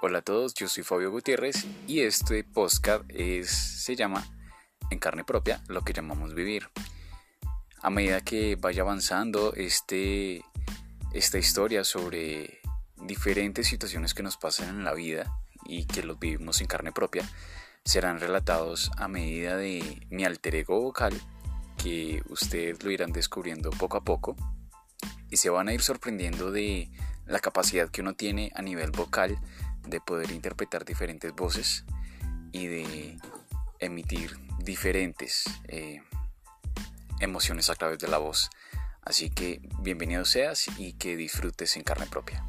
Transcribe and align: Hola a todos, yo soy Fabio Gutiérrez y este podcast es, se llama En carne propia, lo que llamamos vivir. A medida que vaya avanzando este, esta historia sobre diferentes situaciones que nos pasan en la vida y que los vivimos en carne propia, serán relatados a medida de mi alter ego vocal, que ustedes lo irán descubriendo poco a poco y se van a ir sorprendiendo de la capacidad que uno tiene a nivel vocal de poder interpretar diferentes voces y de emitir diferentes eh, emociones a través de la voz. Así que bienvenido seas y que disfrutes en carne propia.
Hola 0.00 0.20
a 0.20 0.22
todos, 0.22 0.54
yo 0.54 0.68
soy 0.68 0.84
Fabio 0.84 1.10
Gutiérrez 1.10 1.66
y 1.88 2.02
este 2.02 2.44
podcast 2.44 3.02
es, 3.08 3.50
se 3.50 3.96
llama 3.96 4.24
En 4.90 5.00
carne 5.00 5.24
propia, 5.24 5.60
lo 5.66 5.82
que 5.82 5.92
llamamos 5.92 6.34
vivir. 6.34 6.68
A 7.82 7.90
medida 7.90 8.20
que 8.20 8.54
vaya 8.54 8.82
avanzando 8.82 9.54
este, 9.54 10.44
esta 11.12 11.38
historia 11.38 11.82
sobre 11.82 12.60
diferentes 12.94 13.66
situaciones 13.66 14.14
que 14.14 14.22
nos 14.22 14.36
pasan 14.36 14.68
en 14.68 14.84
la 14.84 14.94
vida 14.94 15.36
y 15.64 15.84
que 15.86 16.04
los 16.04 16.20
vivimos 16.20 16.60
en 16.60 16.68
carne 16.68 16.92
propia, 16.92 17.28
serán 17.84 18.20
relatados 18.20 18.92
a 18.98 19.08
medida 19.08 19.56
de 19.56 20.06
mi 20.10 20.24
alter 20.24 20.54
ego 20.54 20.80
vocal, 20.80 21.20
que 21.76 22.22
ustedes 22.28 22.84
lo 22.84 22.92
irán 22.92 23.10
descubriendo 23.10 23.70
poco 23.70 23.96
a 23.96 24.04
poco 24.04 24.36
y 25.28 25.38
se 25.38 25.50
van 25.50 25.66
a 25.66 25.74
ir 25.74 25.82
sorprendiendo 25.82 26.52
de 26.52 26.88
la 27.26 27.40
capacidad 27.40 27.90
que 27.90 28.00
uno 28.00 28.14
tiene 28.14 28.52
a 28.54 28.62
nivel 28.62 28.92
vocal 28.92 29.38
de 29.88 30.00
poder 30.00 30.30
interpretar 30.30 30.84
diferentes 30.84 31.32
voces 31.32 31.84
y 32.52 32.66
de 32.66 33.18
emitir 33.78 34.38
diferentes 34.58 35.44
eh, 35.68 36.02
emociones 37.20 37.70
a 37.70 37.74
través 37.74 37.98
de 37.98 38.08
la 38.08 38.18
voz. 38.18 38.50
Así 39.02 39.30
que 39.30 39.60
bienvenido 39.80 40.24
seas 40.24 40.66
y 40.78 40.92
que 40.94 41.16
disfrutes 41.16 41.76
en 41.76 41.82
carne 41.82 42.06
propia. 42.06 42.44